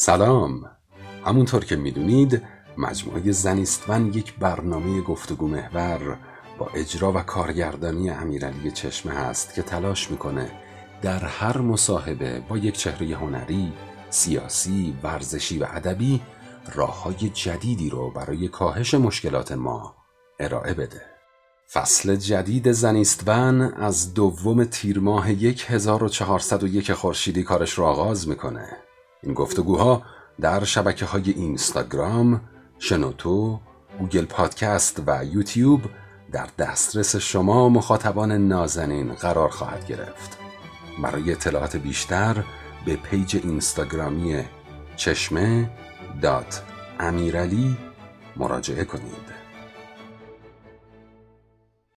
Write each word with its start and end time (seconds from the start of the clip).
سلام 0.00 0.70
همونطور 1.24 1.64
که 1.64 1.76
می‌دونید 1.76 2.42
مجموعه 2.76 3.32
زنیستون 3.32 4.06
یک 4.06 4.34
برنامه 4.34 5.00
گفتگو 5.00 5.48
محور 5.48 6.18
با 6.58 6.66
اجرا 6.74 7.12
و 7.12 7.22
کارگردانی 7.22 8.10
امیرعلی 8.10 8.70
چشمه 8.70 9.12
هست 9.12 9.54
که 9.54 9.62
تلاش 9.62 10.10
می‌کنه 10.10 10.50
در 11.02 11.18
هر 11.18 11.58
مصاحبه 11.58 12.40
با 12.48 12.58
یک 12.58 12.78
چهره 12.78 13.16
هنری، 13.16 13.72
سیاسی، 14.10 14.98
ورزشی 15.02 15.58
و 15.58 15.66
ادبی 15.70 16.20
راه 16.74 17.02
های 17.02 17.30
جدیدی 17.34 17.90
رو 17.90 18.10
برای 18.10 18.48
کاهش 18.48 18.94
مشکلات 18.94 19.52
ما 19.52 19.94
ارائه 20.40 20.74
بده. 20.74 21.02
فصل 21.72 22.16
جدید 22.16 22.72
زنیستون 22.72 23.60
از 23.60 24.14
دوم 24.14 24.64
تیر 24.64 24.98
ماه 24.98 25.28
1401 25.28 26.92
خورشیدی 26.92 27.42
کارش 27.42 27.78
را 27.78 27.86
آغاز 27.86 28.28
می‌کنه. 28.28 28.87
این 29.22 29.34
گفتگوها 29.34 30.02
در 30.40 30.64
شبکه 30.64 31.04
های 31.06 31.30
اینستاگرام، 31.30 32.40
شنوتو، 32.78 33.60
گوگل 33.98 34.24
پادکست 34.24 35.02
و 35.06 35.24
یوتیوب 35.24 35.80
در 36.32 36.48
دسترس 36.58 37.16
شما 37.16 37.68
مخاطبان 37.68 38.32
نازنین 38.32 39.12
قرار 39.12 39.48
خواهد 39.48 39.86
گرفت. 39.86 40.38
برای 41.02 41.32
اطلاعات 41.32 41.76
بیشتر 41.76 42.44
به 42.84 42.96
پیج 42.96 43.36
اینستاگرامی 43.36 44.44
چشمه 44.96 45.70
dot 46.22 46.62
امیرعلی 47.00 47.76
مراجعه 48.36 48.84
کنید. 48.84 49.47